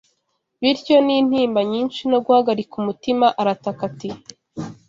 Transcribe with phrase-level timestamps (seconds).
[0.61, 4.09] bityo n’intimba nyinshi no guhagarika umutima arataka ati